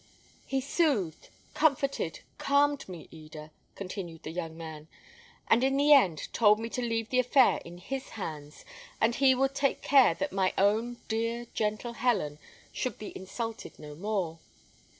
[0.47, 4.87] "He soothed, comforted, calmed me, Eda," continued the young man:
[5.47, 8.65] "and in the end, told me to leave the affair in his hands,
[8.99, 12.39] and he would take care that my own dear, gentle Helen
[12.73, 14.39] should be insulted no more.